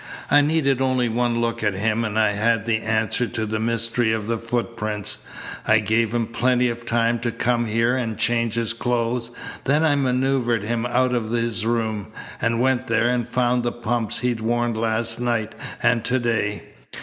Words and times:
I 0.31 0.41
needed 0.41 0.81
only 0.81 1.09
one 1.09 1.41
look 1.41 1.63
at 1.63 1.75
him, 1.75 2.03
and 2.03 2.17
I 2.17 2.31
had 2.31 2.65
the 2.65 2.79
answer 2.81 3.27
to 3.27 3.45
the 3.45 3.59
mystery 3.59 4.11
of 4.11 4.25
the 4.25 4.39
footprints. 4.39 5.27
I 5.67 5.77
gave 5.77 6.11
him 6.11 6.25
plenty 6.25 6.69
of 6.69 6.87
time 6.87 7.19
to 7.19 7.31
come 7.31 7.67
here 7.67 7.95
and 7.95 8.17
change 8.17 8.55
his 8.55 8.73
clothes, 8.73 9.29
then 9.65 9.85
I 9.85 9.93
manoeuvered 9.93 10.63
him 10.63 10.87
out 10.87 11.13
of 11.13 11.29
his 11.29 11.67
room 11.67 12.07
and 12.41 12.59
went 12.59 12.87
there 12.87 13.09
and 13.09 13.27
found 13.27 13.61
the 13.61 13.71
pumps 13.71 14.21
he'd 14.21 14.39
worn 14.41 14.73
last 14.73 15.19
night 15.19 15.53
and 15.83 16.03
to 16.05 16.17
day. 16.17 16.63